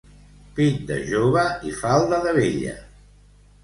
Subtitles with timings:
[0.59, 2.79] Pit de jove i falda de vella.